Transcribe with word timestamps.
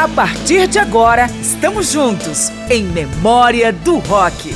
A 0.00 0.08
partir 0.08 0.66
de 0.66 0.78
agora, 0.78 1.26
estamos 1.42 1.92
juntos 1.92 2.48
em 2.70 2.84
Memória 2.84 3.70
do 3.70 3.98
Rock. 3.98 4.50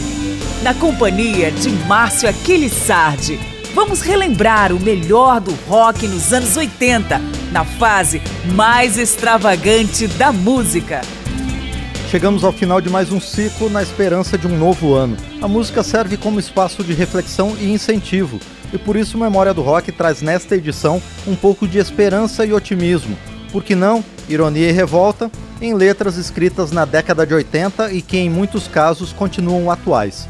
Na 0.63 0.73
companhia 0.73 1.53
de 1.53 1.69
Márcio 1.87 2.31
Aquiles 2.31 2.73
Sardi, 2.73 3.39
vamos 3.75 4.01
relembrar 4.01 4.73
o 4.73 4.81
melhor 4.81 5.43
do 5.43 5.53
rock 5.69 6.09
nos 6.09 6.33
anos 6.33 6.57
80, 6.57 7.21
na 7.53 7.63
fase 7.63 8.23
mais 8.55 8.97
extravagante 8.97 10.07
da 10.07 10.33
música. 10.33 11.03
Chegamos 12.11 12.43
ao 12.43 12.51
final 12.51 12.81
de 12.81 12.89
mais 12.89 13.13
um 13.13 13.21
ciclo 13.21 13.69
na 13.69 13.83
esperança 13.83 14.39
de 14.39 14.47
um 14.47 14.57
novo 14.57 14.95
ano. 14.95 15.15
A 15.43 15.47
música 15.47 15.83
serve 15.83 16.17
como 16.17 16.41
espaço 16.41 16.83
de 16.83 16.95
reflexão 16.95 17.55
e 17.61 17.71
incentivo, 17.71 18.41
e 18.73 18.79
por 18.79 18.97
isso 18.97 19.19
Memória 19.19 19.53
do 19.53 19.61
Rock 19.61 19.93
traz 19.93 20.23
nesta 20.23 20.57
edição 20.57 21.03
um 21.27 21.37
pouco 21.37 21.69
de 21.69 21.77
esperança 21.77 22.47
e 22.47 22.53
otimismo. 22.55 23.15
Por 23.55 23.63
que 23.63 23.77
não? 23.77 24.05
Ironia 24.29 24.69
e 24.69 24.73
revolta, 24.73 25.31
em 25.61 25.75
letras 25.75 26.17
escritas 26.17 26.73
na 26.73 26.85
década 26.85 27.25
de 27.25 27.33
80 27.33 27.93
e 27.93 28.03
que 28.03 28.19
em 28.19 28.29
muitos 28.29 28.67
casos 28.67 29.13
continuam 29.13 29.71
atuais. 29.71 30.27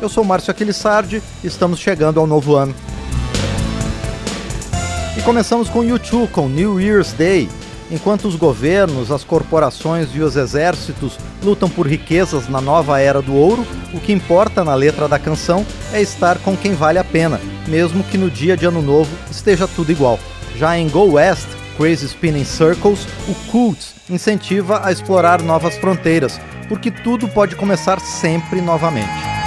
Eu 0.00 0.08
sou 0.08 0.22
Márcio 0.22 0.52
Aquilissardi 0.52 1.20
estamos 1.42 1.80
chegando 1.80 2.20
ao 2.20 2.26
novo 2.26 2.54
ano. 2.54 2.72
E 5.16 5.22
começamos 5.22 5.68
com 5.68 5.82
YouTube 5.82 6.30
com 6.30 6.48
New 6.48 6.80
Year's 6.80 7.12
Day, 7.12 7.48
Enquanto 7.90 8.28
os 8.28 8.36
governos, 8.36 9.10
as 9.10 9.24
corporações 9.24 10.10
e 10.14 10.20
os 10.20 10.36
exércitos 10.36 11.18
lutam 11.42 11.70
por 11.70 11.86
riquezas 11.86 12.46
na 12.46 12.60
nova 12.60 13.00
era 13.00 13.22
do 13.22 13.34
ouro, 13.34 13.66
o 13.94 13.98
que 13.98 14.12
importa 14.12 14.62
na 14.62 14.74
letra 14.74 15.08
da 15.08 15.18
canção 15.18 15.64
é 15.90 16.02
estar 16.02 16.38
com 16.40 16.54
quem 16.54 16.74
vale 16.74 16.98
a 16.98 17.04
pena, 17.04 17.40
mesmo 17.66 18.04
que 18.04 18.18
no 18.18 18.30
dia 18.30 18.58
de 18.58 18.66
ano 18.66 18.82
novo 18.82 19.10
esteja 19.30 19.66
tudo 19.66 19.90
igual. 19.90 20.20
Já 20.54 20.76
em 20.76 20.86
Go 20.86 21.14
West, 21.14 21.48
Crazy 21.78 22.06
Spinning 22.06 22.44
Circles, 22.44 23.06
o 23.28 23.34
Cult 23.52 23.78
incentiva 24.10 24.84
a 24.84 24.90
explorar 24.90 25.40
novas 25.40 25.76
fronteiras, 25.76 26.40
porque 26.68 26.90
tudo 26.90 27.28
pode 27.28 27.54
começar 27.54 28.00
sempre 28.00 28.60
novamente. 28.60 29.37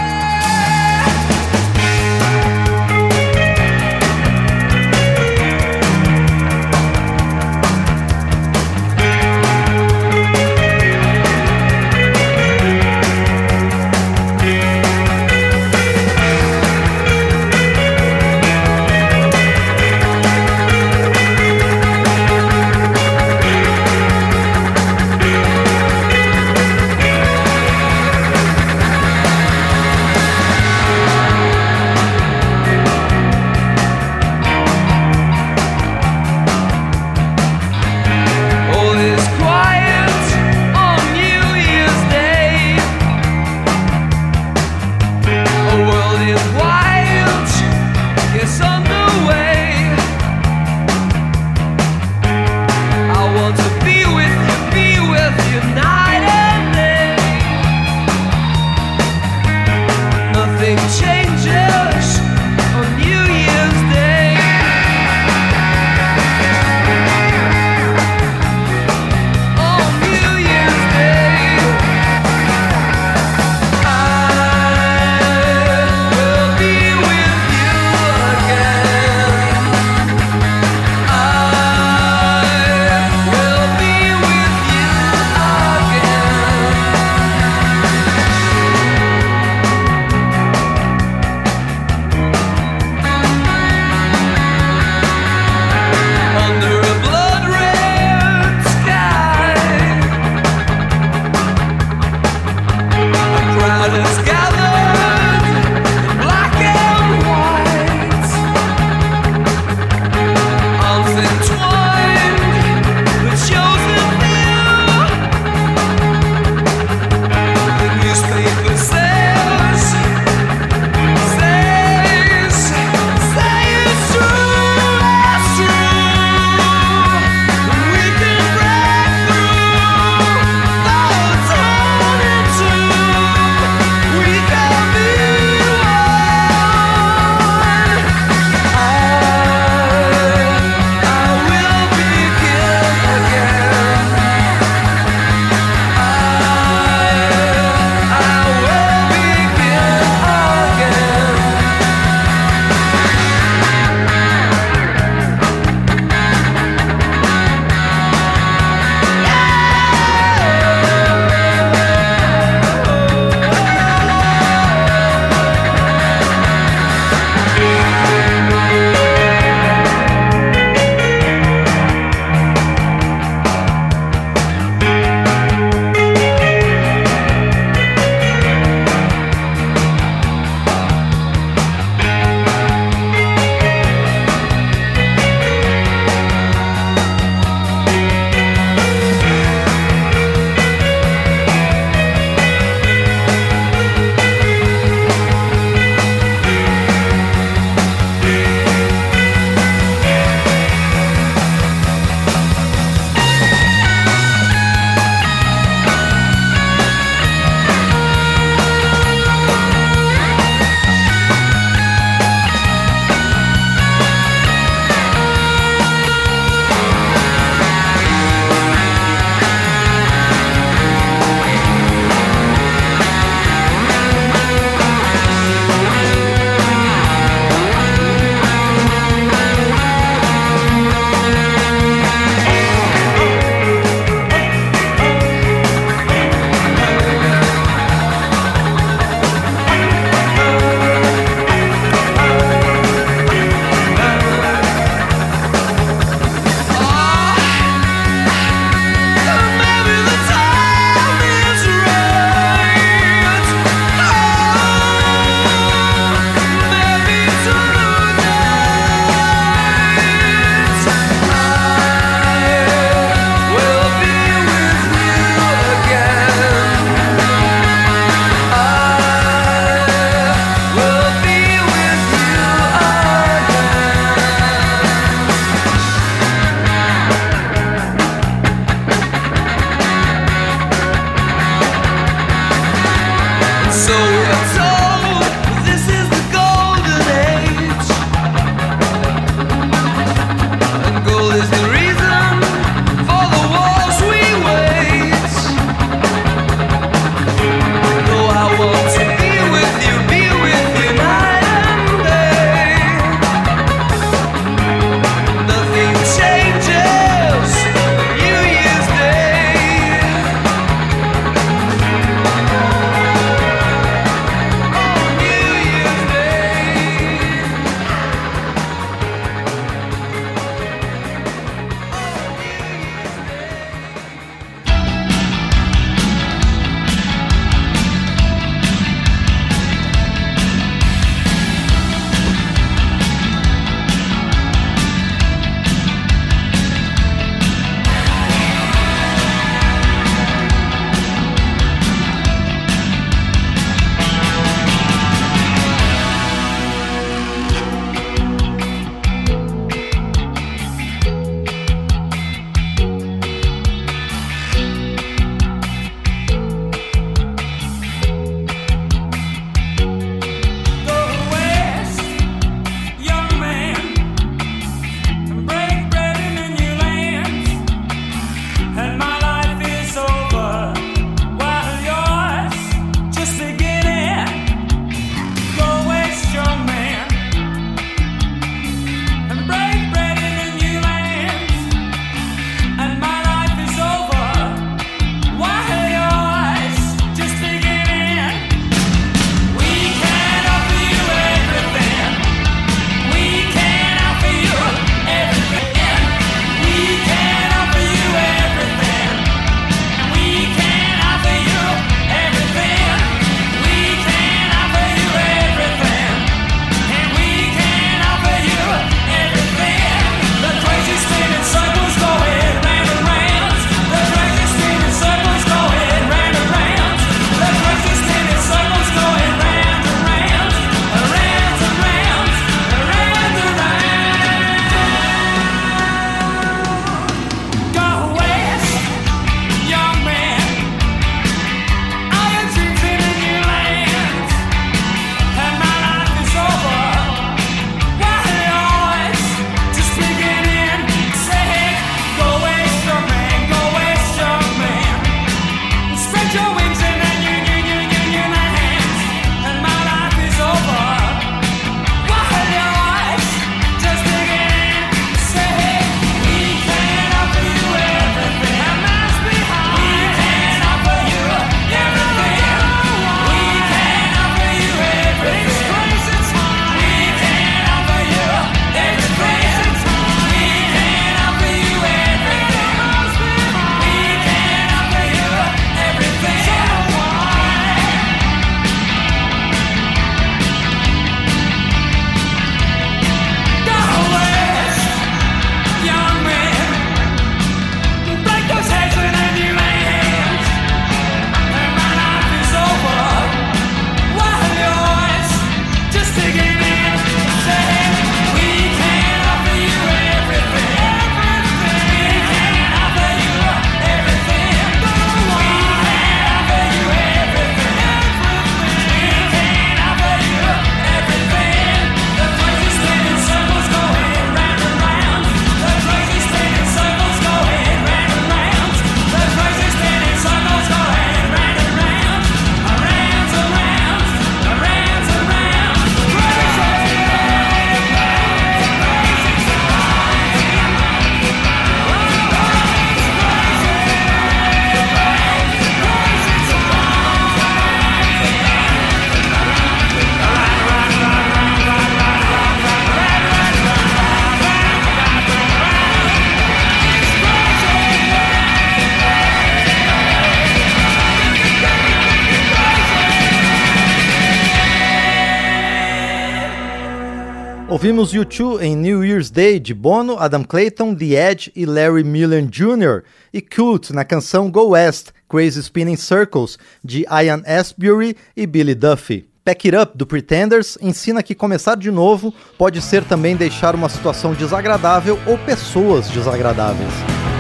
Ouvimos 557.92 558.14
U2 558.14 558.62
em 558.62 558.74
New 558.74 559.04
Year's 559.04 559.30
Day 559.30 559.60
de 559.60 559.74
Bono, 559.74 560.18
Adam 560.18 560.46
Clayton, 560.46 560.96
The 560.96 561.30
Edge 561.30 561.52
e 561.54 561.66
Larry 561.66 562.06
Mullen 562.06 562.46
Jr. 562.46 563.04
e 563.34 563.42
Cult 563.42 563.92
na 563.92 564.06
canção 564.06 564.50
Go 564.50 564.70
West, 564.70 565.10
Crazy 565.28 565.60
Spinning 565.60 565.98
Circles 565.98 566.58
de 566.82 567.06
Ian 567.12 567.44
Astbury 567.46 568.16
e 568.34 568.48
Billy 568.48 568.76
Duffy. 568.76 569.26
Pack 569.44 569.68
It 569.68 569.78
Up 569.78 569.98
do 569.98 570.08
Pretenders 570.08 570.78
ensina 570.82 571.22
que 571.22 571.36
começar 571.36 571.76
de 571.76 571.92
novo 571.92 572.34
pode 572.58 572.82
ser 572.82 573.04
também 573.04 573.36
deixar 573.36 573.76
uma 573.76 573.90
situação 573.90 574.34
desagradável 574.34 575.20
ou 575.28 575.38
pessoas 575.40 576.10
desagradáveis. 576.10 577.31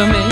For 0.00 0.06
me. 0.06 0.29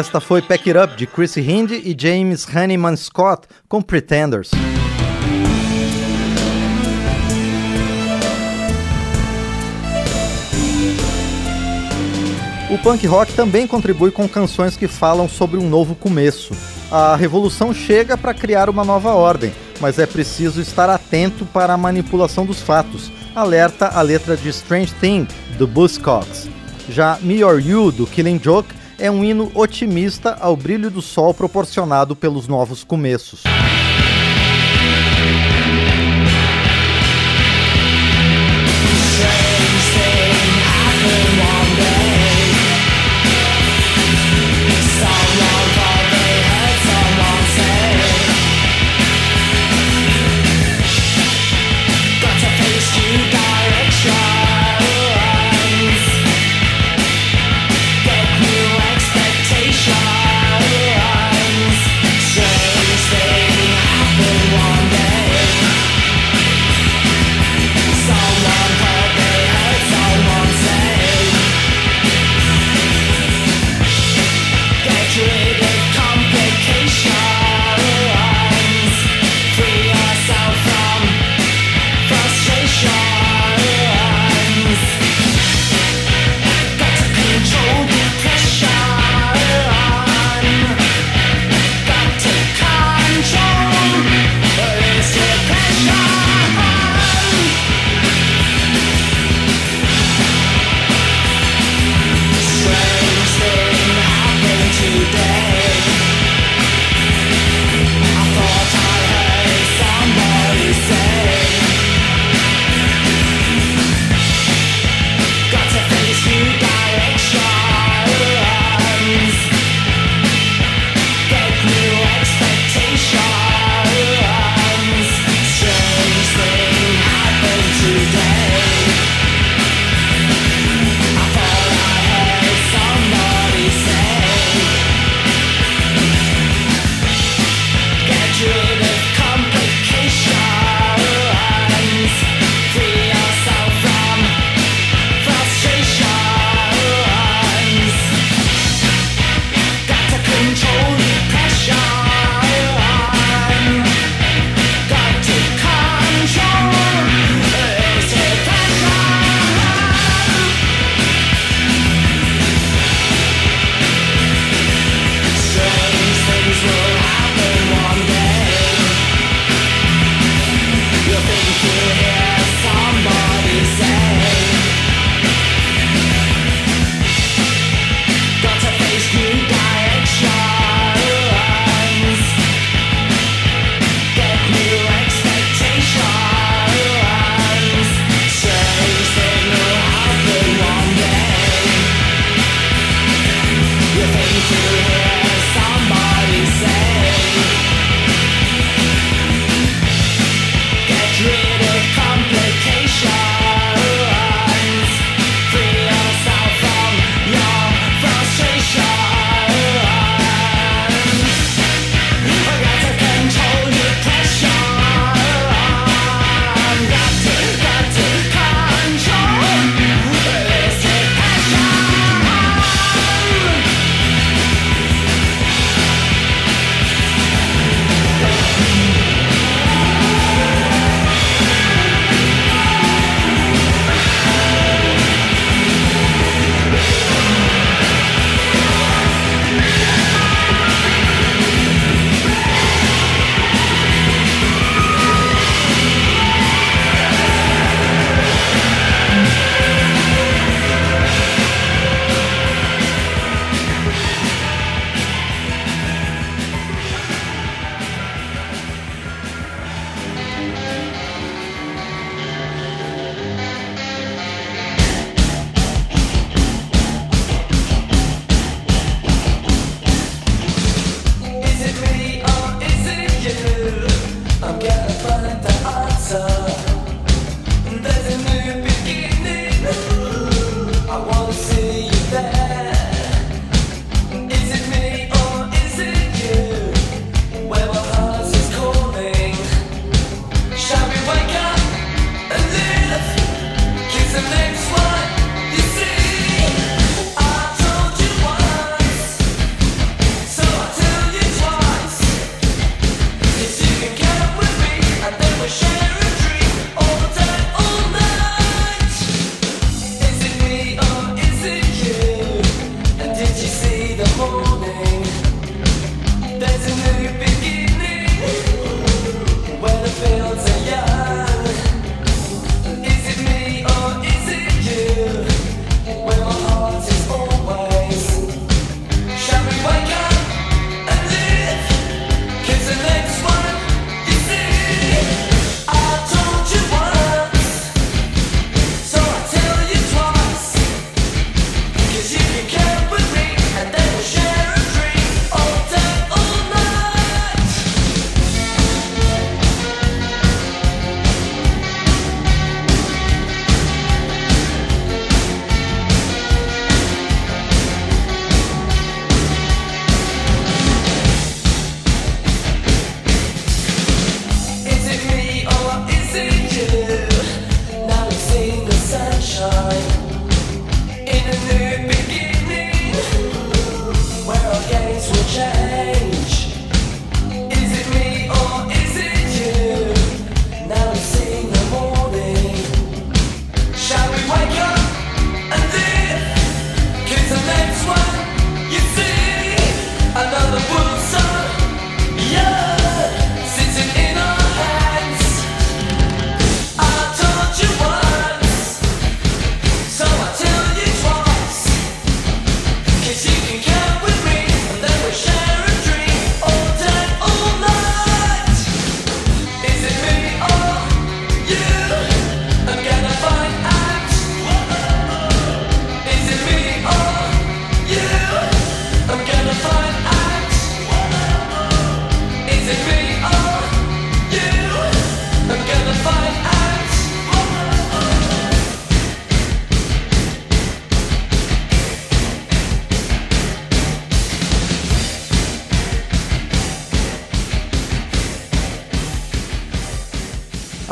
Esta 0.00 0.18
foi 0.18 0.40
Pack 0.40 0.70
It 0.70 0.78
Up 0.82 0.96
de 0.96 1.06
Chrissy 1.06 1.42
Hinde 1.42 1.74
e 1.74 1.94
James 1.94 2.46
Honeyman 2.48 2.96
Scott 2.96 3.46
com 3.68 3.82
Pretenders. 3.82 4.50
O 12.70 12.78
punk 12.78 13.06
rock 13.06 13.34
também 13.34 13.66
contribui 13.66 14.10
com 14.10 14.26
canções 14.26 14.74
que 14.74 14.88
falam 14.88 15.28
sobre 15.28 15.58
um 15.58 15.68
novo 15.68 15.94
começo. 15.94 16.54
A 16.90 17.14
revolução 17.14 17.74
chega 17.74 18.16
para 18.16 18.32
criar 18.32 18.70
uma 18.70 18.86
nova 18.86 19.12
ordem, 19.12 19.52
mas 19.82 19.98
é 19.98 20.06
preciso 20.06 20.62
estar 20.62 20.88
atento 20.88 21.44
para 21.44 21.74
a 21.74 21.76
manipulação 21.76 22.46
dos 22.46 22.62
fatos. 22.62 23.12
Alerta 23.34 23.88
a 23.88 24.00
letra 24.00 24.34
de 24.34 24.48
Strange 24.48 24.94
Thing 24.94 25.28
do 25.58 25.66
Buzzcocks. 25.66 26.48
Já 26.88 27.18
Me 27.20 27.44
or 27.44 27.60
You 27.60 27.92
do 27.92 28.06
Killing 28.06 28.40
Joke 28.42 28.79
é 29.00 29.10
um 29.10 29.24
hino 29.24 29.50
otimista 29.54 30.36
ao 30.38 30.54
brilho 30.54 30.90
do 30.90 31.00
sol 31.00 31.32
proporcionado 31.32 32.14
pelos 32.14 32.46
novos 32.46 32.84
começos. 32.84 33.42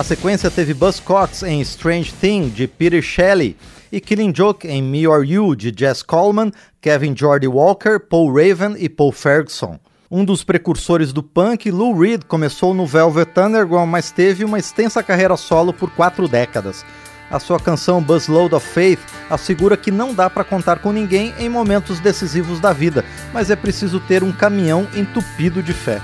Sequência 0.08 0.50
teve 0.50 0.72
Buzz 0.72 1.00
Cox 1.00 1.42
em 1.42 1.60
Strange 1.60 2.14
Thing, 2.14 2.48
de 2.48 2.66
Peter 2.66 3.02
Shelley, 3.02 3.54
e 3.92 4.00
Killing 4.00 4.32
Joke 4.34 4.66
em 4.66 4.82
Me 4.82 5.06
or 5.06 5.22
You, 5.22 5.54
de 5.54 5.70
Jess 5.76 6.02
Coleman, 6.02 6.50
Kevin 6.80 7.14
Jordy 7.14 7.46
Walker, 7.46 7.98
Paul 8.00 8.32
Raven 8.32 8.74
e 8.78 8.88
Paul 8.88 9.12
Ferguson. 9.12 9.78
Um 10.10 10.24
dos 10.24 10.42
precursores 10.42 11.12
do 11.12 11.22
punk, 11.22 11.70
Lou 11.70 11.94
Reed 11.94 12.22
começou 12.26 12.72
no 12.72 12.86
Velvet 12.86 13.38
Underground, 13.38 13.90
mas 13.90 14.10
teve 14.10 14.46
uma 14.46 14.58
extensa 14.58 15.02
carreira 15.02 15.36
solo 15.36 15.74
por 15.74 15.90
quatro 15.90 16.26
décadas. 16.26 16.86
A 17.30 17.38
sua 17.38 17.60
canção 17.60 18.02
Buzzload 18.02 18.54
of 18.54 18.66
Faith 18.66 19.00
assegura 19.28 19.76
que 19.76 19.90
não 19.90 20.14
dá 20.14 20.30
para 20.30 20.42
contar 20.42 20.78
com 20.78 20.90
ninguém 20.90 21.34
em 21.38 21.50
momentos 21.50 22.00
decisivos 22.00 22.60
da 22.60 22.72
vida, 22.72 23.04
mas 23.30 23.50
é 23.50 23.56
preciso 23.56 24.00
ter 24.00 24.24
um 24.24 24.32
caminhão 24.32 24.88
entupido 24.96 25.62
de 25.62 25.74
fé. 25.74 26.00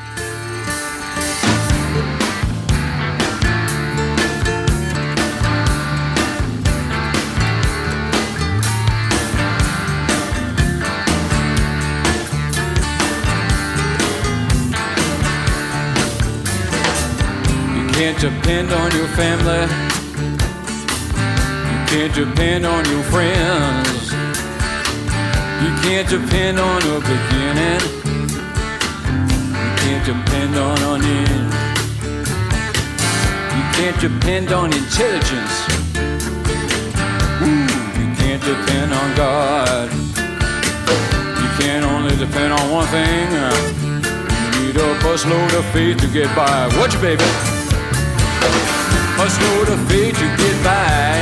Can't 18.05 18.21
depend 18.21 18.71
on 18.71 18.91
your 18.93 19.09
family. 19.17 19.63
You 21.71 21.79
can't 21.89 22.15
depend 22.15 22.67
on 22.67 22.85
your 22.85 23.03
friends. 23.05 24.13
You 25.63 25.71
can't 25.81 26.07
depend 26.07 26.59
on 26.61 26.83
a 26.83 27.01
beginning. 27.01 27.81
You 29.57 29.71
can't 29.81 30.05
depend 30.05 30.55
on 30.55 30.77
an 30.93 31.03
end. 31.03 31.53
You 33.57 33.65
can't 33.73 33.99
depend 33.99 34.53
on 34.53 34.67
intelligence. 34.75 35.57
Ooh, 37.41 37.65
you 38.01 38.09
can't 38.21 38.43
depend 38.43 38.93
on 38.93 39.17
God. 39.17 39.91
You 41.41 41.49
can 41.59 41.83
only 41.85 42.15
depend 42.17 42.53
on 42.53 42.71
one 42.71 42.87
thing. 42.89 43.33
You 43.33 44.67
need 44.67 44.77
a 44.77 44.95
busload 45.01 45.59
of 45.59 45.65
faith 45.73 45.97
to 46.03 46.07
get 46.09 46.29
by. 46.37 46.67
Watch 46.77 46.93
you, 46.93 47.01
baby? 47.01 47.64
Must 49.25 49.41
know 49.41 49.65
the 49.65 49.79
fate 49.89 50.15
to 50.17 50.27
get 50.37 50.57
by. 50.63 51.17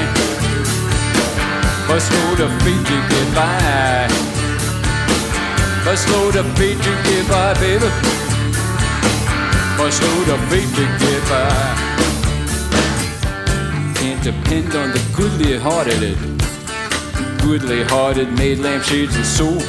Must 1.86 2.10
know 2.10 2.34
the 2.34 2.48
fate 2.64 2.84
to 2.90 2.96
get 3.10 3.28
by. 3.32 4.08
Must 5.84 6.08
know 6.08 6.32
the 6.32 6.42
fate 6.56 6.82
to 6.82 6.92
get 7.06 7.28
by, 7.28 7.54
baby. 7.60 7.86
Must 9.78 10.02
know 10.02 10.24
the 10.24 10.36
fate 10.50 10.72
to 10.78 10.84
get 10.98 11.22
by. 11.30 11.46
Can't 13.94 14.22
depend 14.24 14.74
on 14.74 14.90
the 14.90 15.02
goodly 15.16 15.56
hearted, 15.56 16.18
goodly 17.40 17.84
hearted 17.84 18.32
made 18.36 18.58
lampshades 18.58 19.14
and. 19.14 19.62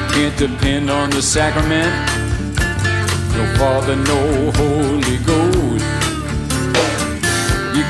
You 0.00 0.06
can't 0.14 0.38
depend 0.38 0.90
on 0.90 1.10
the 1.10 1.20
sacrament, 1.20 1.92
no 3.36 3.44
Father, 3.58 3.96
no 3.96 4.50
Holy 4.52 5.18
Ghost. 5.26 5.51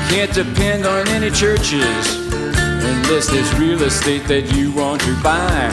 Can't 0.09 0.33
depend 0.33 0.85
on 0.85 1.07
any 1.09 1.31
churches 1.31 2.17
unless 3.13 3.27
there's 3.27 3.53
real 3.55 3.81
estate 3.83 4.25
that 4.27 4.53
you 4.55 4.71
want 4.71 5.01
to 5.01 5.13
buy. 5.23 5.69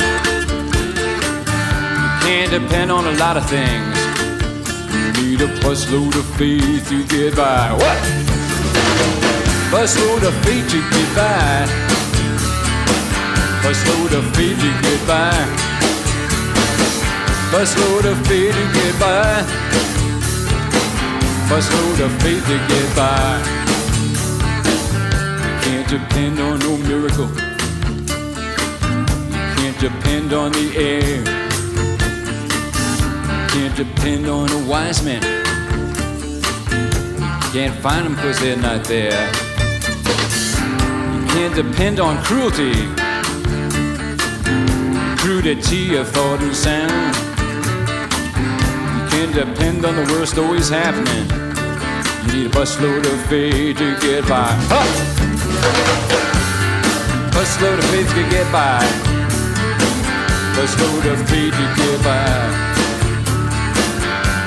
You 1.96 2.10
can't 2.26 2.50
depend 2.50 2.90
on 2.90 3.06
a 3.06 3.12
lot 3.18 3.36
of 3.36 3.48
things. 3.48 3.96
You 4.92 5.06
need 5.22 5.40
a 5.40 5.48
busload 5.60 6.14
of 6.16 6.26
faith 6.36 6.88
to 6.88 7.04
get 7.06 7.36
by. 7.36 7.72
What? 7.72 7.98
Busload 9.70 10.22
of 10.26 10.34
faith 10.44 10.68
to 10.70 10.80
get 10.90 11.10
by. 11.14 11.66
Busload 13.62 14.12
of 14.18 14.24
faith 14.34 14.58
to 14.60 14.70
get 14.82 15.06
by. 15.06 15.32
Busload 17.52 18.04
of 18.10 18.26
faith 18.26 18.54
to 18.54 18.64
get 18.78 18.98
by. 18.98 19.44
Busload 21.48 22.00
of 22.04 22.22
faith 22.22 22.46
to 22.46 22.58
get 22.68 22.96
by 22.96 23.59
depend 25.90 26.38
on 26.38 26.56
no 26.60 26.76
miracle. 26.76 27.26
Can't 29.56 29.80
depend 29.80 30.32
on 30.32 30.52
the 30.52 30.72
air. 30.76 31.24
Can't 33.48 33.74
depend 33.74 34.28
on 34.28 34.48
a 34.52 34.68
wise 34.68 35.02
man. 35.04 35.20
Can't 37.52 37.74
find 37.82 38.06
them 38.06 38.14
cause 38.14 38.38
they're 38.38 38.56
not 38.56 38.84
there. 38.84 39.26
You 41.12 41.26
can't 41.34 41.56
depend 41.56 41.98
on 41.98 42.22
cruelty. 42.22 42.86
Crudity 45.18 45.96
of 45.96 46.08
thought 46.08 46.40
and 46.40 46.54
sound. 46.54 47.16
You 48.94 49.08
can't 49.10 49.34
depend 49.34 49.84
on 49.84 49.96
the 49.96 50.06
worst 50.12 50.38
always 50.38 50.68
happening. 50.68 51.26
You 52.28 52.44
need 52.44 52.46
a 52.46 52.50
busload 52.50 53.04
of 53.12 53.20
faith 53.26 53.78
to 53.78 53.98
get 53.98 54.28
by. 54.28 54.54
Huh! 54.68 55.09
Busload 57.40 57.78
of 57.78 57.84
faith 57.86 58.14
to 58.14 58.22
get 58.28 58.52
by. 58.52 58.84
Busload 60.56 61.10
of 61.10 61.26
faith 61.30 61.54
to 61.54 61.66
get 61.74 62.04
by. 62.04 62.26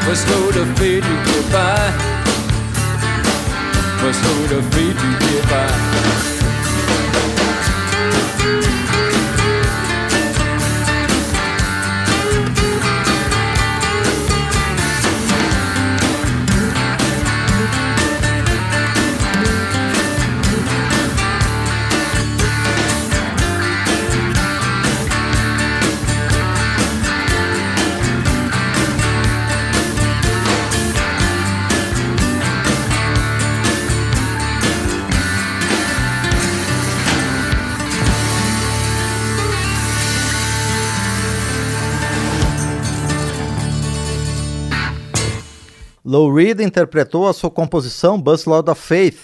Busload 0.05 0.55
of 0.61 0.77
faith 0.77 1.03
to 1.03 1.15
get 1.25 1.51
by. 1.51 1.89
Busload 3.97 4.57
of 4.59 4.73
faith 4.75 4.95
to 5.01 5.09
get 5.25 5.49
by. 5.49 6.42
Lou 46.13 46.31
Reed 46.31 46.59
interpretou 46.59 47.27
a 47.27 47.33
sua 47.33 47.49
composição 47.49 48.21
Busload 48.21 48.69
of 48.69 48.79
Faith. 48.79 49.21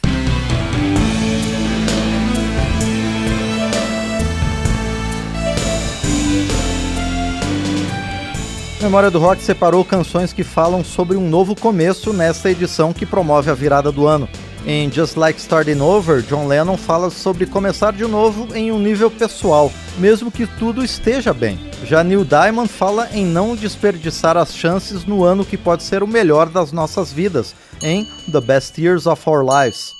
Memória 8.82 9.12
do 9.12 9.20
Rock 9.20 9.44
separou 9.44 9.86
canções 9.86 10.34
que 10.34 10.44
falam 10.44 10.84
sobre 10.84 11.16
um 11.16 11.30
novo 11.30 11.56
começo 11.56 12.12
nesta 12.12 12.50
edição 12.50 12.92
que 12.92 13.06
promove 13.06 13.52
a 13.52 13.54
virada 13.54 13.92
do 13.92 14.08
ano. 14.08 14.28
Em 14.66 14.92
Just 14.92 15.16
Like 15.16 15.40
Starting 15.40 15.80
Over, 15.80 16.22
John 16.22 16.46
Lennon 16.46 16.76
fala 16.76 17.10
sobre 17.10 17.46
começar 17.46 17.94
de 17.94 18.06
novo 18.06 18.54
em 18.54 18.72
um 18.72 18.78
nível 18.78 19.10
pessoal, 19.10 19.72
mesmo 19.98 20.30
que 20.30 20.46
tudo 20.46 20.84
esteja 20.84 21.34
bem. 21.34 21.58
Já 21.86 22.04
Neil 22.04 22.26
Diamond 22.26 22.68
fala 22.68 23.10
em 23.14 23.26
não 23.26 23.56
desperdiçar 23.56 24.36
as 24.36 24.54
chances 24.54 25.06
no 25.06 25.24
ano 25.24 25.46
que 25.46 25.58
pode 25.58 25.84
ser 25.84 26.04
o 26.04 26.08
melhor 26.08 26.50
das 26.50 26.72
nossas 26.72 27.12
vidas, 27.12 27.56
em 27.82 28.06
The 28.30 28.42
Best 28.42 28.78
Years 28.78 29.06
of 29.08 29.28
Our 29.30 29.44
Lives. 29.44 29.94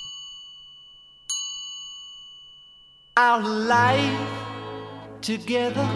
Our 3.18 3.42
life 3.42 4.16
together 5.20 5.86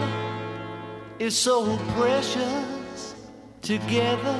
is 1.19 1.35
so 1.35 1.77
precious. 1.95 3.15
Together 3.61 4.35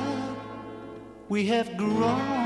we 1.28 1.48
have 1.50 1.76
grown. 1.76 2.45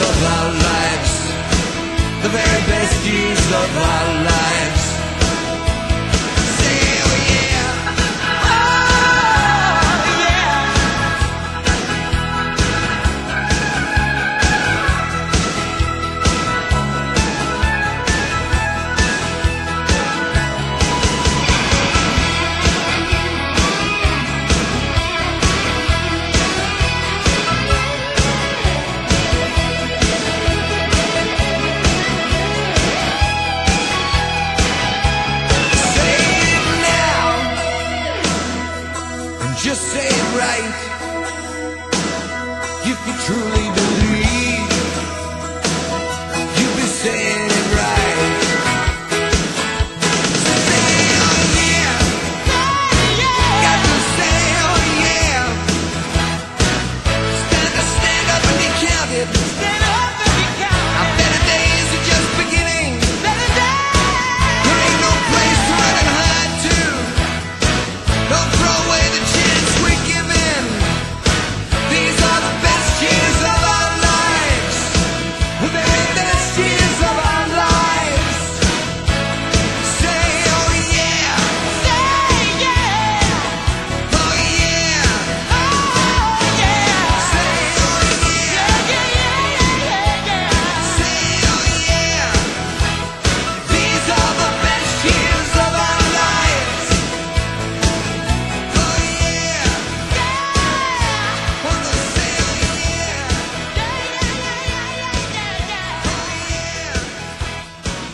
of 0.00 0.24
our 0.34 0.50
lives. 0.52 1.12
The 2.22 2.28
very 2.28 2.62
best 2.70 3.04
years 3.06 3.46
of 3.62 3.70
our 3.76 4.24
lives. 4.24 4.77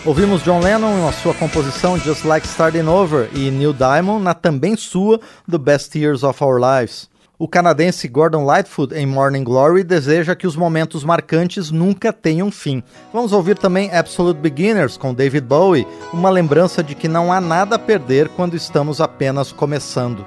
Ouvimos 0.07 0.43
John 0.43 0.61
Lennon 0.61 1.03
na 1.03 1.13
sua 1.13 1.33
composição 1.33 1.99
Just 1.99 2.27
Like 2.27 2.47
Starting 2.47 2.87
Over 2.87 3.31
e 3.33 3.51
Neil 3.51 3.73
Diamond 3.73 4.23
na 4.23 4.35
também 4.35 4.77
sua 4.77 5.19
The 5.51 5.57
Best 5.57 5.99
Years 5.99 6.23
of 6.23 6.45
Our 6.45 6.61
Lives. 6.61 7.09
O 7.39 7.49
canadense 7.49 8.07
Gordon 8.07 8.45
Lightfoot, 8.45 8.95
em 8.95 9.07
Morning 9.07 9.43
Glory, 9.43 9.83
deseja 9.83 10.37
que 10.37 10.47
os 10.47 10.57
momentos 10.57 11.05
marcantes 11.05 11.71
nunca 11.71 12.13
tenham 12.13 12.51
fim. 12.51 12.83
Vamos 13.15 13.33
ouvir 13.33 13.57
também 13.57 13.91
Absolute 13.95 14.39
Beginners 14.39 14.99
com 14.99 15.15
David 15.15 15.47
Bowie, 15.47 15.89
uma 16.13 16.29
lembrança 16.29 16.83
de 16.83 16.95
que 16.95 17.09
não 17.09 17.33
há 17.33 17.41
nada 17.41 17.77
a 17.77 17.79
perder 17.79 18.29
quando 18.29 18.55
estamos 18.55 19.01
apenas 19.01 19.53
começando. 19.53 20.23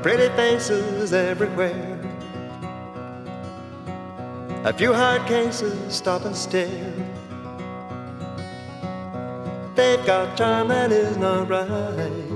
Pretty 0.00 0.30
faces 0.36 1.12
everywhere. 1.12 1.98
A 4.64 4.72
few 4.72 4.92
hard 4.92 5.26
cases 5.26 5.74
stop 5.90 6.24
and 6.24 6.34
stare. 6.34 7.11
They've 9.74 10.04
got 10.06 10.36
charm 10.36 10.68
that 10.68 10.92
is 10.92 11.16
not 11.16 11.48
right. 11.48 12.28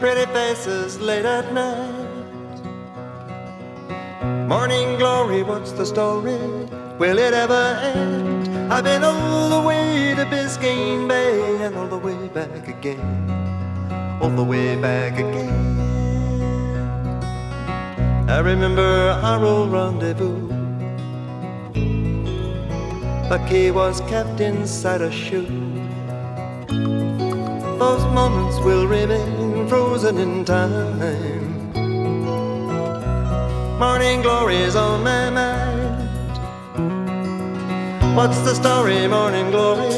Pretty 0.00 0.26
faces 0.32 0.98
late 1.00 1.24
at 1.24 1.52
night. 1.52 2.08
Morning 4.48 4.98
glory, 4.98 5.42
what's 5.42 5.72
the 5.72 5.86
story? 5.86 6.38
Will 6.98 7.18
it 7.18 7.34
ever 7.34 7.78
end? 7.94 8.72
I've 8.72 8.84
been 8.84 9.04
all 9.04 9.48
the 9.48 9.66
way 9.66 10.14
to 10.16 10.24
Biscayne 10.26 11.08
Bay 11.08 11.64
and 11.64 11.76
all 11.76 11.88
the 11.88 11.98
way 11.98 12.28
back 12.28 12.68
again 12.68 13.32
all 14.22 14.30
the 14.30 14.44
way 14.44 14.76
back 14.76 15.14
again. 15.14 15.80
I 18.30 18.38
remember 18.38 19.18
our 19.20 19.44
old 19.44 19.72
rendezvous. 19.72 20.61
The 23.32 23.38
key 23.48 23.70
was 23.70 24.02
kept 24.12 24.40
inside 24.40 25.00
a 25.00 25.10
shoe. 25.10 25.46
Those 27.78 28.04
moments 28.12 28.58
will 28.58 28.86
remain 28.86 29.66
frozen 29.68 30.18
in 30.18 30.44
time. 30.44 31.70
Morning 33.78 34.20
glories 34.20 34.76
on 34.76 35.02
my 35.02 35.30
mind. 35.30 36.10
What's 38.14 38.40
the 38.40 38.54
story, 38.54 39.08
morning 39.08 39.50
glory? 39.50 39.96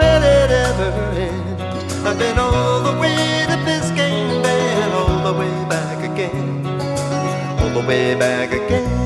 Will 0.00 0.22
it 0.38 0.50
ever 0.50 0.90
end? 1.28 1.60
I've 2.08 2.18
been 2.18 2.38
all 2.38 2.80
the 2.80 2.98
way 2.98 3.44
to 3.46 3.56
Biscayne 3.66 4.42
Bay 4.42 4.66
and 4.84 4.92
all 4.94 5.20
the 5.30 5.38
way 5.38 5.54
back 5.68 5.98
again, 6.10 6.64
all 7.60 7.68
the 7.78 7.86
way 7.86 8.14
back 8.14 8.54
again. 8.54 8.99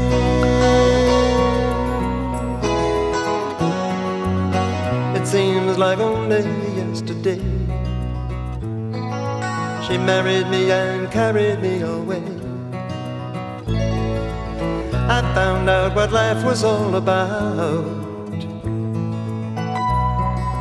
Seems 5.74 5.78
like 5.78 5.98
only 5.98 6.42
yesterday 6.76 7.40
she 9.86 9.98
married 9.98 10.48
me 10.48 10.70
and 10.70 11.10
carried 11.10 11.60
me 11.60 11.80
away. 11.82 12.22
I 15.08 15.20
found 15.34 15.68
out 15.68 15.94
what 15.96 16.12
life 16.12 16.44
was 16.44 16.62
all 16.64 16.94
about 16.94 17.84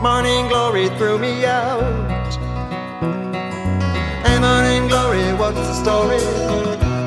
Morning 0.02 0.48
glory 0.50 0.90
threw 0.98 1.18
me 1.18 1.46
out. 1.46 2.34
Hey, 4.26 4.38
morning 4.40 4.88
glory, 4.90 5.34
what's 5.40 5.56
the 5.70 5.74
story? 5.84 6.24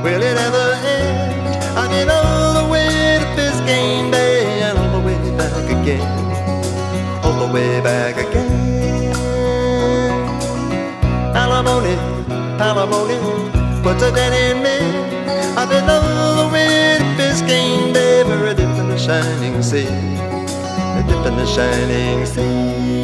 Will 0.04 0.22
it 0.22 0.38
ever 0.46 0.68
end? 0.96 1.78
I've 1.78 1.90
been 1.90 2.08
all 2.08 2.54
the 2.62 2.70
way 2.70 3.18
to 3.20 3.26
Biscayne 3.36 4.10
Bay 4.10 4.62
and 4.62 4.78
all 4.78 5.00
the 5.00 5.06
way 5.06 5.18
back 5.36 5.64
again. 5.82 6.15
Way 7.56 7.80
back 7.80 8.18
again. 8.18 9.14
Alimony, 11.34 11.96
alimony, 12.60 13.16
what's 13.82 14.02
a 14.02 14.12
dead 14.12 14.34
in 14.44 14.62
me? 14.62 14.76
I've 15.56 15.70
been 15.70 15.88
all 15.88 16.50
the 16.50 16.58
to 16.98 17.04
Biscayne 17.16 17.94
for 18.26 18.44
a 18.44 18.52
dip 18.52 18.76
in 18.76 18.88
the 18.90 18.98
shining 18.98 19.62
sea. 19.62 19.88
A 20.98 21.02
dip 21.08 21.24
in 21.24 21.36
the 21.38 21.46
shining 21.46 22.26
sea. 22.26 23.00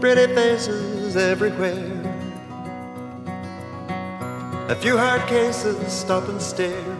Pretty 0.00 0.26
faces 0.34 1.16
everywhere. 1.18 2.00
A 4.70 4.74
few 4.74 4.96
hard 4.96 5.28
cases 5.28 5.92
stop 5.92 6.28
and 6.30 6.40
stare. 6.40 6.97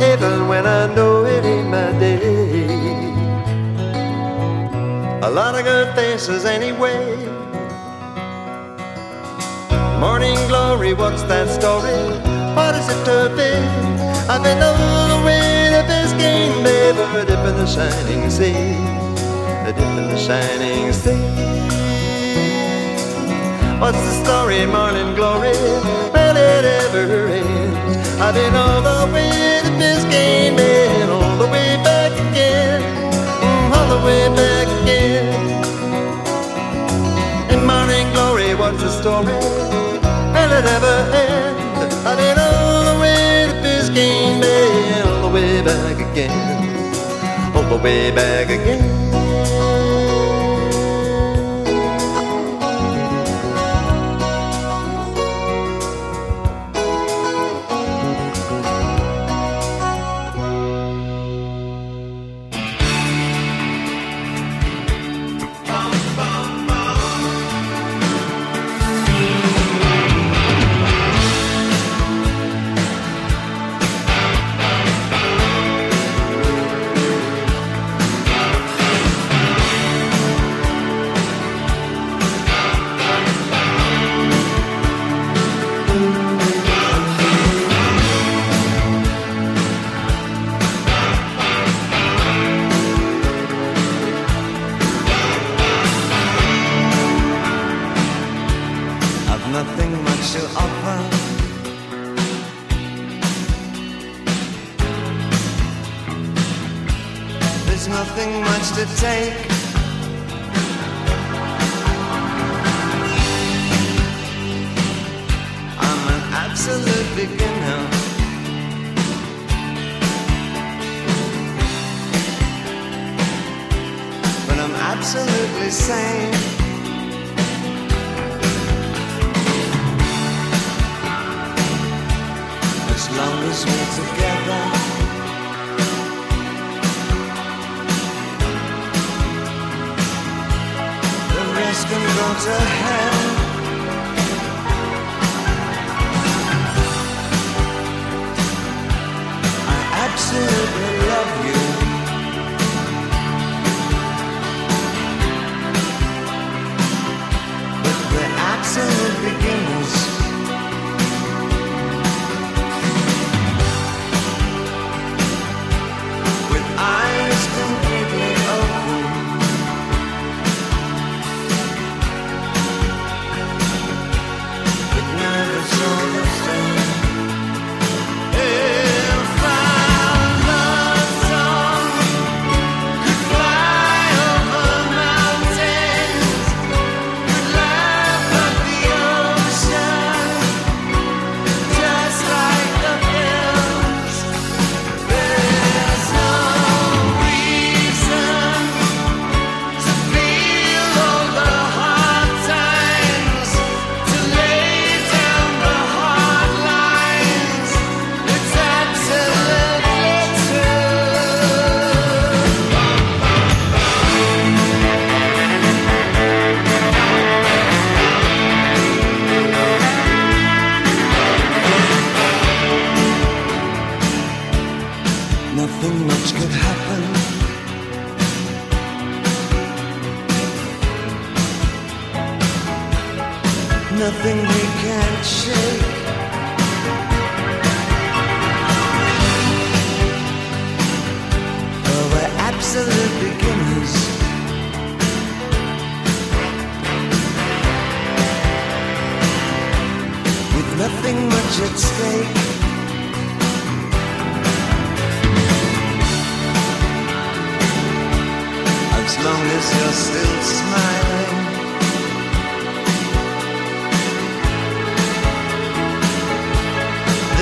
Even 0.00 0.48
when 0.48 0.66
I 0.66 0.92
know 0.94 1.24
it 1.24 1.44
ain't 1.44 1.68
my 1.68 1.90
day. 1.98 3.08
A 5.22 5.30
lot 5.30 5.54
of 5.54 5.64
good 5.64 5.94
faces 5.94 6.44
anyway. 6.44 7.16
Morning 9.98 10.38
glory, 10.46 10.94
what's 10.94 11.22
that 11.24 11.48
story? 11.48 11.98
What 12.54 12.74
is 12.76 12.88
it 12.88 13.04
to 13.06 13.34
be? 13.36 13.52
I've 14.30 14.42
been 14.42 14.62
all 14.62 15.18
the 15.18 15.26
way 15.26 15.70
to 15.72 15.82
Bay 16.62 16.92
for 16.92 17.18
a 17.18 17.24
dip 17.24 17.38
in 17.46 17.56
the 17.56 17.66
shining 17.66 18.30
sea. 18.30 18.52
A 19.66 19.72
dip 19.72 19.84
in 20.00 20.08
the 20.08 20.18
shining 20.18 20.92
sea. 20.92 21.14
What's 23.80 23.98
the 23.98 24.24
story, 24.24 24.66
morning 24.66 25.14
glory? 25.14 25.52
Will 26.12 26.36
it 26.36 26.64
ever 26.64 27.28
end? 27.28 27.47
I've 28.20 28.34
been 28.34 28.54
all 28.56 28.82
the 28.82 29.12
way 29.12 29.30
to 29.62 29.70
Biscayne 29.78 30.58
and 30.58 31.08
all 31.08 31.36
the 31.36 31.46
way 31.46 31.76
back 31.84 32.10
again. 32.12 32.82
Mm, 32.82 33.76
all 33.76 33.88
the 33.96 34.04
way 34.04 34.28
back 34.34 34.66
again. 34.82 35.26
And 37.48 37.64
morning 37.64 38.12
glory, 38.12 38.56
what's 38.56 38.82
the 38.82 38.90
story? 38.90 39.26
Will 40.34 40.52
it 40.58 40.66
ever 40.76 40.96
end? 41.14 41.56
I've 42.08 42.18
been 42.18 42.38
all 42.40 42.92
the 42.92 43.00
way 43.00 43.46
to 43.46 43.54
Biscayne 43.62 44.42
and 44.42 45.08
all 45.08 45.28
the 45.28 45.34
way 45.34 45.62
back 45.62 45.96
again. 46.10 47.54
All 47.54 47.62
the 47.62 47.76
way 47.76 48.10
back 48.10 48.50
again. 48.50 48.97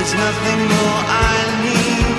There's 0.08 0.18
nothing 0.20 0.60
more 0.68 1.00
I 1.08 1.36
need. 1.64 2.16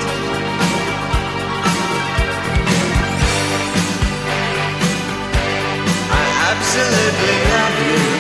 I 6.12 6.26
absolutely 6.52 7.36
love 7.50 8.12
you. 8.12 8.17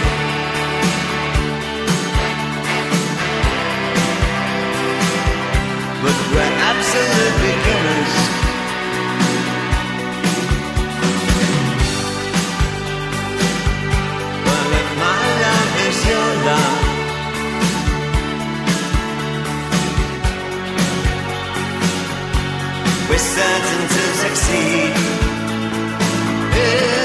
Certain 23.18 23.88
to 23.88 24.04
succeed. 24.24 24.94
If 26.54 26.97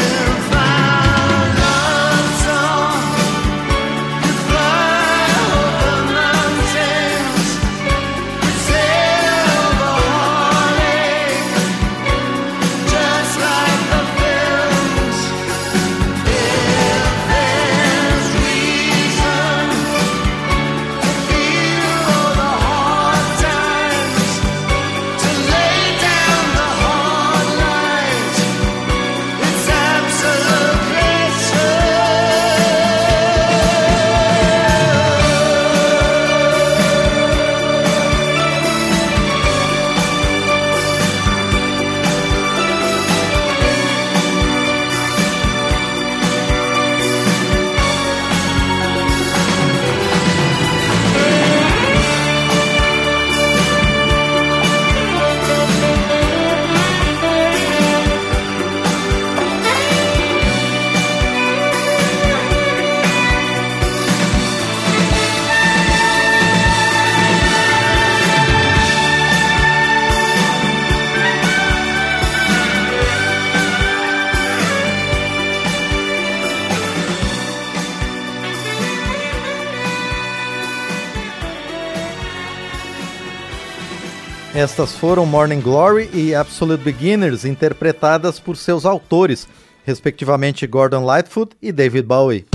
Estas 84.63 84.93
foram 84.93 85.27
Morning 85.27 85.61
Glory 85.61 86.09
e 86.15 86.37
Absolute 86.37 86.85
Beginners, 86.85 87.45
interpretadas 87.45 88.39
por 88.39 88.57
seus 88.57 88.87
autores, 88.87 89.49
respectivamente 89.85 90.69
Gordon 90.69 91.05
Lightfoot 91.05 91.57
e 91.61 91.73
David 91.73 92.07
Bowie. 92.07 92.47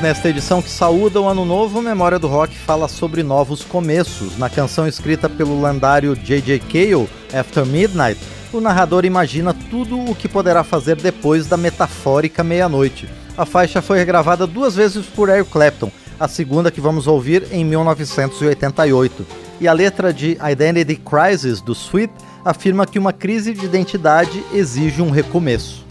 Nesta 0.00 0.30
edição 0.30 0.62
que 0.62 0.70
saúda 0.70 1.20
o 1.20 1.28
ano 1.28 1.44
novo, 1.44 1.82
Memória 1.82 2.18
do 2.18 2.26
Rock 2.26 2.56
fala 2.56 2.88
sobre 2.88 3.22
novos 3.22 3.64
começos. 3.64 4.38
Na 4.38 4.48
canção 4.48 4.88
escrita 4.88 5.28
pelo 5.28 5.62
lendário 5.62 6.16
J.J. 6.16 6.60
Cale, 6.60 7.06
After 7.38 7.66
Midnight, 7.66 8.18
o 8.50 8.62
narrador 8.62 9.04
imagina 9.04 9.54
tudo 9.68 10.00
o 10.00 10.14
que 10.14 10.26
poderá 10.26 10.64
fazer 10.64 10.96
depois 10.96 11.46
da 11.46 11.58
metafórica 11.58 12.42
meia-noite. 12.42 13.06
A 13.36 13.44
faixa 13.44 13.82
foi 13.82 13.98
regravada 13.98 14.46
duas 14.46 14.74
vezes 14.74 15.04
por 15.04 15.28
Eric 15.28 15.50
Clapton, 15.50 15.90
a 16.18 16.26
segunda 16.26 16.70
que 16.70 16.80
vamos 16.80 17.06
ouvir 17.06 17.46
em 17.52 17.64
1988. 17.66 19.26
E 19.60 19.68
a 19.68 19.74
letra 19.74 20.12
de 20.12 20.38
Identity 20.50 20.96
Crisis 20.96 21.60
do 21.60 21.72
Sweet 21.72 22.12
afirma 22.42 22.86
que 22.86 22.98
uma 22.98 23.12
crise 23.12 23.52
de 23.52 23.66
identidade 23.66 24.42
exige 24.54 25.02
um 25.02 25.10
recomeço. 25.10 25.85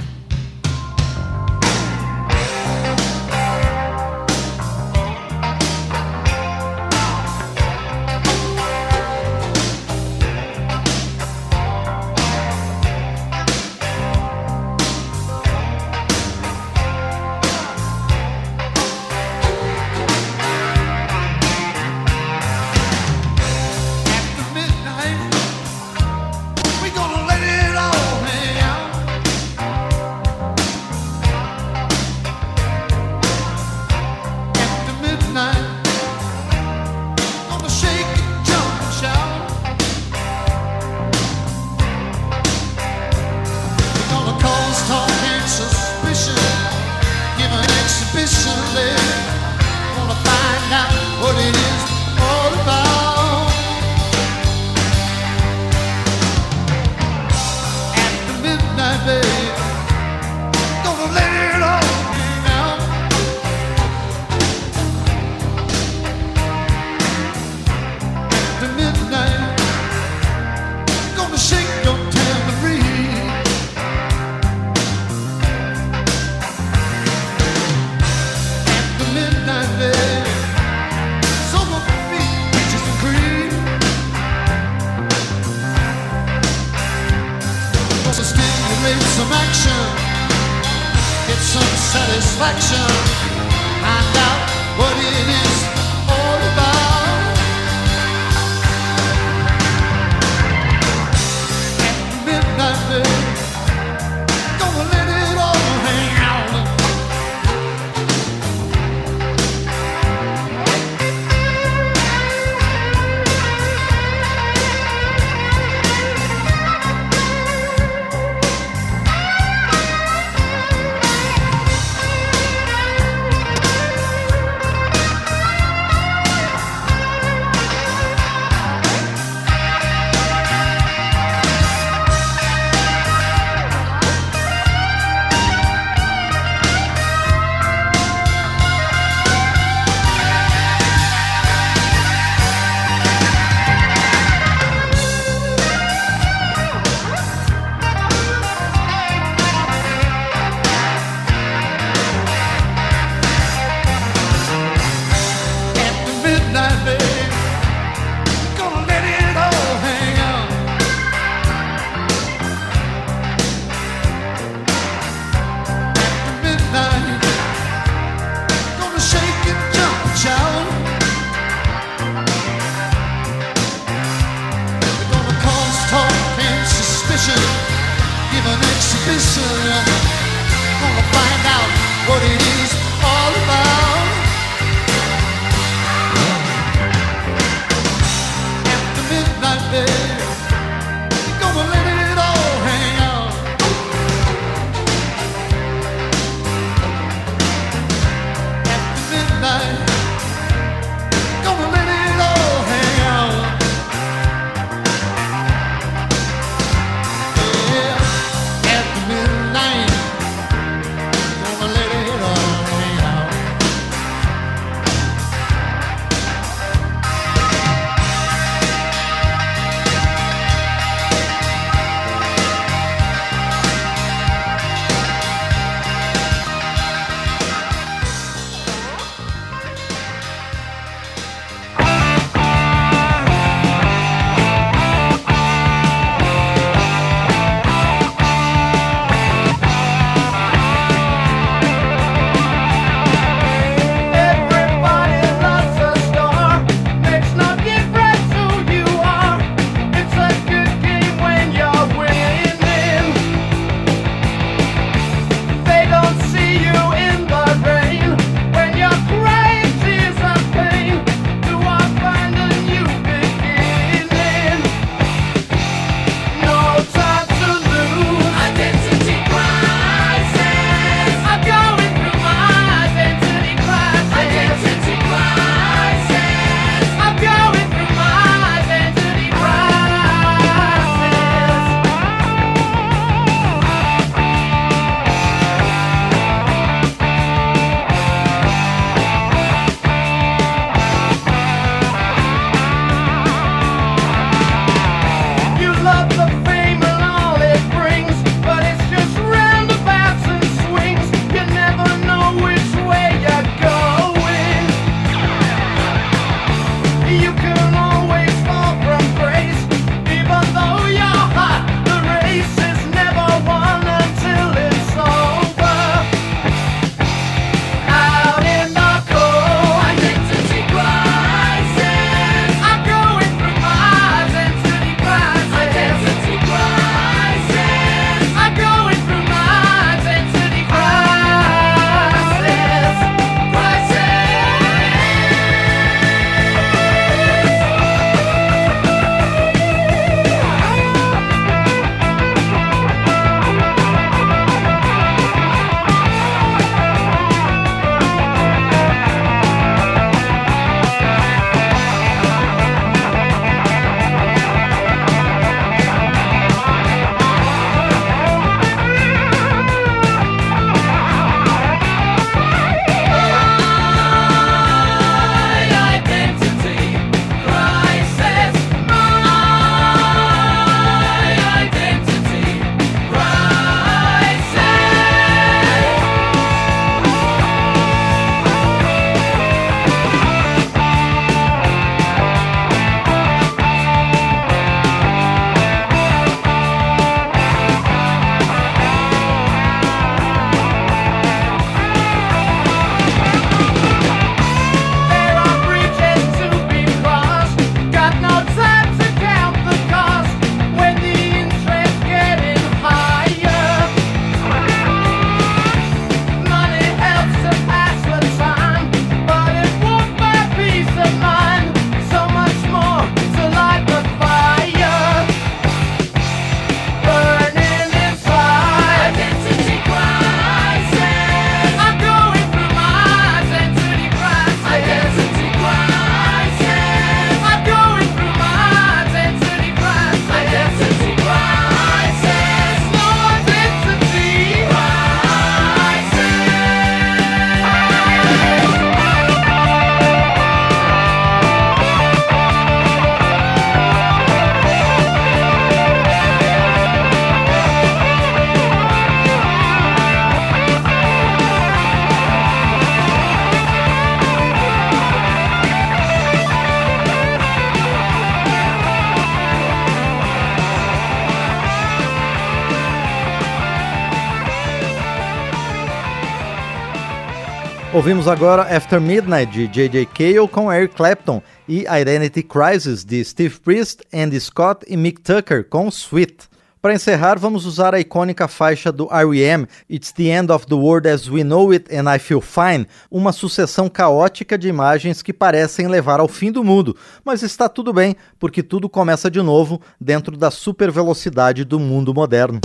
Ouvimos 467.96 468.28
agora 468.28 468.64
After 468.76 469.00
Midnight 469.00 469.50
de 469.54 469.68
J.J. 469.70 470.06
Cale 470.08 470.50
com 470.50 470.70
Eric 470.70 470.96
Clapton 470.96 471.42
e 471.66 471.86
Identity 471.88 472.44
Crisis 472.44 473.06
de 473.06 473.24
Steve 473.24 473.58
Priest, 473.58 474.02
Andy 474.14 474.38
Scott 474.38 474.86
e 474.86 474.98
Mick 474.98 475.22
Tucker 475.22 475.64
com 475.64 475.88
Sweet. 475.88 476.50
Para 476.82 476.94
encerrar, 476.94 477.40
vamos 477.40 477.66
usar 477.66 477.96
a 477.96 478.00
icônica 478.02 478.50
faixa 478.50 478.92
do 478.92 479.08
R.E.M. 479.10 479.66
It's 479.90 480.12
the 480.12 480.26
End 480.26 480.52
of 480.52 480.68
the 480.68 480.76
World 480.76 481.08
as 481.08 481.30
We 481.30 481.46
Know 481.46 481.72
It 481.72 481.86
and 481.96 482.14
I 482.14 482.20
Feel 482.20 482.42
Fine, 482.42 482.86
uma 483.10 483.32
sucessão 483.32 483.88
caótica 483.88 484.58
de 484.58 484.68
imagens 484.68 485.22
que 485.22 485.32
parecem 485.32 485.88
levar 485.88 486.20
ao 486.20 486.28
fim 486.28 486.52
do 486.52 486.66
mundo, 486.66 486.98
mas 487.24 487.44
está 487.44 487.70
tudo 487.70 487.94
bem, 487.94 488.18
porque 488.38 488.62
tudo 488.62 488.90
começa 488.90 489.32
de 489.32 489.42
novo 489.42 489.80
dentro 490.02 490.36
da 490.36 490.52
super 490.52 490.92
velocidade 490.92 491.64
do 491.64 491.80
mundo 491.80 492.14
moderno. 492.14 492.60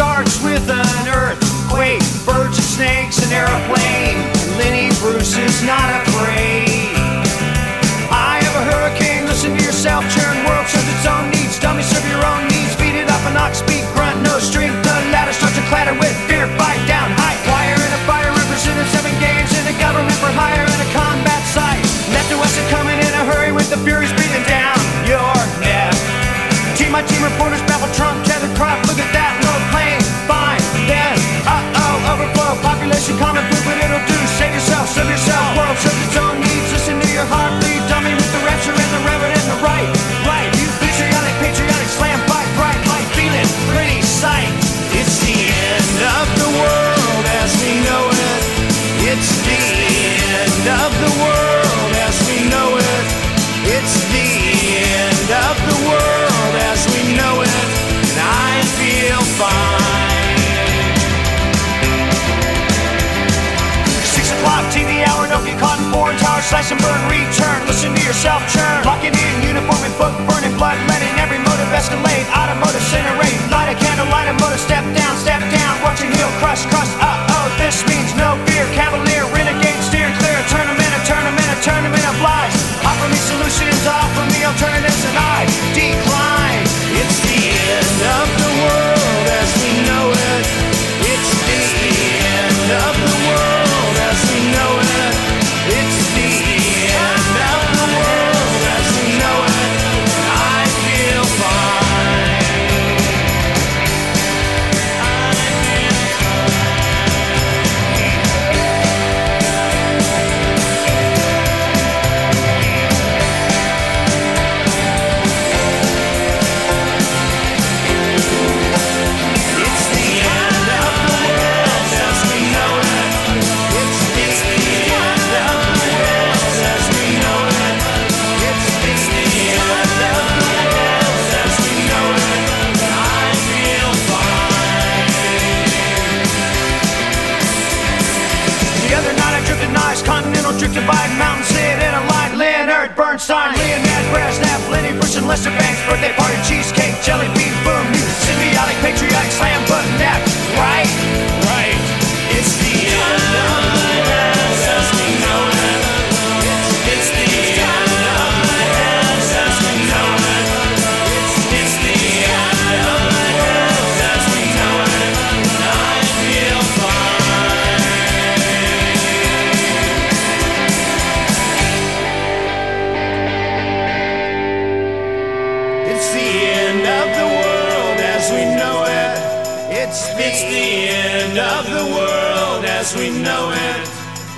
Starts 0.00 0.40
with 0.40 0.64
an 0.72 1.04
earthquake, 1.12 2.00
birds 2.24 2.56
and 2.56 2.70
snakes, 2.72 3.20
an 3.20 3.28
airplane. 3.36 4.16
Lenny 4.56 4.88
Bruce 4.96 5.36
is 5.36 5.60
not 5.68 5.92
afraid. 6.00 6.96
I 8.08 8.40
have 8.40 8.56
a 8.56 8.64
hurricane, 8.72 9.28
listen 9.28 9.52
to 9.52 9.60
yourself, 9.60 10.00
churn 10.08 10.40
world 10.48 10.64
serves 10.72 10.88
its 10.88 11.04
own 11.04 11.28
needs. 11.28 11.60
Dummy, 11.60 11.84
serve 11.84 12.08
your 12.08 12.24
own 12.24 12.48
needs, 12.48 12.72
beat 12.80 12.96
it 12.96 13.12
up, 13.12 13.20
an 13.28 13.36
ox 13.36 13.60
speak, 13.60 13.84
grunt, 13.92 14.16
no 14.24 14.40
strength. 14.40 14.80
The 14.80 14.96
ladder 15.12 15.36
starts 15.36 15.60
to 15.60 15.64
clatter 15.68 15.92
with 15.92 16.16
fear, 16.24 16.48
fight 16.56 16.80
down, 16.88 17.12
high 17.20 17.36
wire 17.44 17.76
in 17.76 17.92
a 17.92 18.00
fire, 18.08 18.32
represented 18.32 18.88
seven 18.88 19.12
games 19.20 19.52
in 19.52 19.68
a 19.68 19.76
government 19.76 20.16
for 20.16 20.32
hire 20.32 20.64
in 20.64 20.80
a 20.80 20.88
combat 20.96 21.44
site. 21.52 21.84
Left 22.16 22.32
to 22.32 22.40
west 22.40 22.56
and 22.56 22.68
coming 22.72 22.96
in 22.96 23.12
a 23.20 23.24
hurry 23.36 23.52
with 23.52 23.68
the 23.68 23.76
furies 23.84 24.16
breathing 24.16 24.48
down 24.48 24.80
your 25.04 25.36
neck. 25.60 25.92
Team 26.80 26.88
my 26.88 27.04
team 27.04 27.20
reporters 27.20 27.60
babble 27.68 27.92
Trump, 27.92 28.16
slash 66.62 66.72
and 66.72 66.80
burn, 66.82 67.00
return. 67.08 67.66
Listen 67.66 67.94
to 67.94 68.02
yourself 68.04 68.42
churn. 68.52 68.84
Locking 68.84 69.14
in 69.14 69.42
uniform 69.42 69.80
and 69.80 69.96
book, 69.96 70.12
burning 70.28 70.52
blood, 70.56 70.76
letting 70.88 71.12
every 71.16 71.38
motive 71.38 71.68
escalate. 71.72 72.26
Automotive 72.36 72.80
incinerate, 72.80 73.40
light 73.50 73.72
a 73.72 73.76
candle, 73.78 74.06
light 74.12 74.28
a 74.28 74.34
motor, 74.34 74.58
step 74.58 74.84
down, 74.94 75.16
step 75.16 75.40
down. 75.40 75.72
Watch 75.82 76.00
your 76.02 76.12
heel 76.12 76.28
crush, 76.40 76.66
crush. 76.66 76.99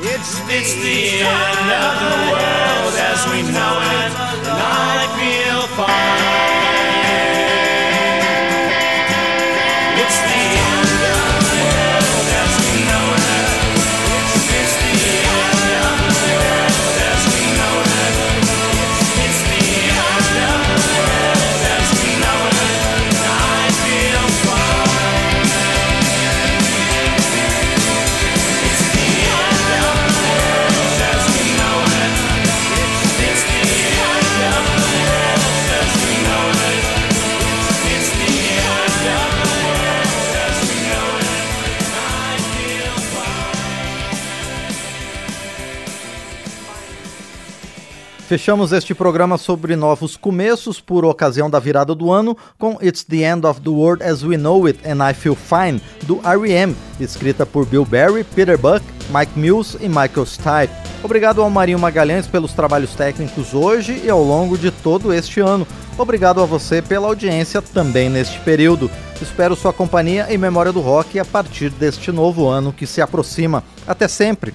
It. 0.01 0.07
It's 0.07 0.41
it's 0.49 0.75
the 0.75 1.21
end 1.21 1.71
of 1.71 1.95
the 2.01 2.15
world 2.33 2.95
as 2.97 3.27
we 3.29 3.43
know 3.53 3.75
it. 3.81 4.13
And 4.49 4.59
I 4.61 5.07
feel 5.19 5.67
fine. 5.77 6.22
Fechamos 48.33 48.73
este 48.73 48.95
programa 48.95 49.37
sobre 49.37 49.77
novos 49.77 50.17
começos 50.17 50.81
por 50.81 51.05
ocasião 51.05 51.51
da 51.51 51.59
virada 51.59 51.95
do 51.95 52.11
ano 52.11 52.35
com 52.59 52.79
It's 52.81 53.05
the 53.05 53.31
End 53.31 53.47
of 53.47 53.61
the 53.61 53.69
World 53.69 54.03
as 54.03 54.23
We 54.23 54.39
Know 54.39 54.65
It 54.65 54.81
and 54.89 55.07
I 55.07 55.13
Feel 55.13 55.37
Fine 55.37 55.83
do 56.05 56.19
R.E.M., 56.25 56.75
escrita 56.99 57.45
por 57.45 57.67
Bill 57.67 57.85
Berry, 57.85 58.25
Peter 58.25 58.57
Buck, 58.57 58.83
Mike 59.11 59.39
Mills 59.39 59.77
e 59.83 59.87
Michael 59.87 60.25
Stipe. 60.25 60.73
Obrigado 61.03 61.43
ao 61.43 61.51
Marinho 61.51 61.79
Magalhães 61.79 62.27
pelos 62.27 62.55
trabalhos 62.55 62.95
técnicos 62.95 63.53
hoje 63.53 64.01
e 64.03 64.09
ao 64.09 64.23
longo 64.23 64.57
de 64.57 64.71
todo 64.71 65.13
este 65.13 65.41
ano. 65.41 65.69
Obrigado 65.99 66.41
a 66.41 66.47
você 66.47 66.81
pela 66.81 67.09
audiência 67.09 67.61
também 67.61 68.09
neste 68.09 68.41
período. 68.41 68.91
Espero 69.21 69.55
sua 69.55 69.75
companhia 69.75 70.27
em 70.31 70.39
Memória 70.39 70.73
do 70.73 70.81
Rock 70.81 71.19
a 71.19 71.25
partir 71.27 71.69
deste 71.69 72.11
novo 72.11 72.49
ano 72.49 72.73
que 72.73 72.87
se 72.87 73.03
aproxima. 73.03 73.63
Até 73.87 74.09
sempre! 74.09 74.55